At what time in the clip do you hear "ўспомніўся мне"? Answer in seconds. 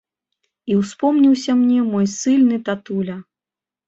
0.77-1.77